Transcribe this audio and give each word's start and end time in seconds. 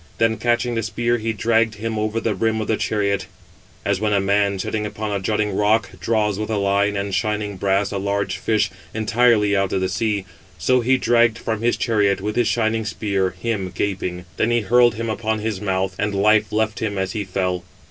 Then 0.17 0.37
catching 0.37 0.73
the 0.73 0.81
spear, 0.81 1.19
he 1.19 1.31
dragged 1.31 1.75
him 1.75 1.99
over 1.99 2.19
the 2.19 2.33
rim 2.33 2.59
[of 2.59 2.67
the 2.67 2.75
chariot]; 2.75 3.27
as 3.85 3.99
when 4.01 4.13
a 4.13 4.19
man, 4.19 4.57
sitting 4.57 4.83
upon 4.83 5.11
a 5.11 5.19
jutting 5.19 5.55
rock, 5.55 5.91
[draws] 5.99 6.39
with 6.39 6.49
a 6.49 6.57
line 6.57 6.97
and 6.97 7.13
shining 7.13 7.55
brass 7.55 7.91
526 7.91 8.01
a 8.01 8.03
large 8.03 8.37
fish 8.39 8.71
entirely 8.95 9.55
out 9.55 9.71
of 9.73 9.81
the 9.81 9.87
sea; 9.89 10.25
so 10.57 10.81
he 10.81 10.97
dragged 10.97 11.37
from 11.37 11.61
his 11.61 11.77
chariot 11.77 12.19
with 12.19 12.35
his 12.35 12.47
shining 12.47 12.83
spear, 12.83 13.35
him 13.39 13.69
gaping. 13.75 14.25
Then 14.37 14.49
he 14.49 14.61
hurled 14.61 14.95
him 14.95 15.07
upon 15.07 15.37
his 15.37 15.61
mouth, 15.61 15.95
and 15.99 16.15
life 16.15 16.51
left 16.51 16.79
him 16.79 16.97
as 16.97 17.11
he 17.11 17.23
fell. 17.23 17.63